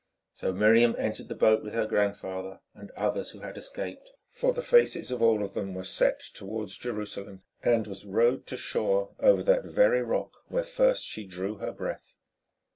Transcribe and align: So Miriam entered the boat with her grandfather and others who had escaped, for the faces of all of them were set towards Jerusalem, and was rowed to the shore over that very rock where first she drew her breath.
So 0.31 0.51
Miriam 0.51 0.95
entered 0.97 1.27
the 1.27 1.35
boat 1.35 1.63
with 1.63 1.73
her 1.75 1.85
grandfather 1.85 2.59
and 2.73 2.89
others 2.97 3.29
who 3.29 3.41
had 3.41 3.55
escaped, 3.55 4.09
for 4.31 4.51
the 4.51 4.63
faces 4.63 5.11
of 5.11 5.21
all 5.21 5.43
of 5.43 5.53
them 5.53 5.75
were 5.75 5.83
set 5.83 6.19
towards 6.33 6.75
Jerusalem, 6.75 7.43
and 7.61 7.85
was 7.85 8.03
rowed 8.03 8.47
to 8.47 8.55
the 8.55 8.59
shore 8.61 9.13
over 9.19 9.43
that 9.43 9.63
very 9.63 10.01
rock 10.01 10.37
where 10.47 10.63
first 10.63 11.03
she 11.03 11.23
drew 11.23 11.57
her 11.59 11.71
breath. 11.71 12.15